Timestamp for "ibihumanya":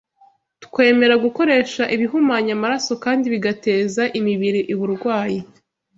1.95-2.51